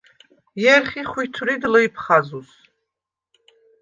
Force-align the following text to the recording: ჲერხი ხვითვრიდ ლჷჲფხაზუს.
ჲერხი 0.61 1.01
ხვითვრიდ 1.09 1.63
ლჷჲფხაზუს. 1.73 2.49